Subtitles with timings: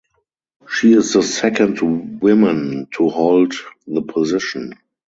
[0.67, 1.79] She is the second
[2.21, 3.53] woman to hold
[3.85, 4.73] the position.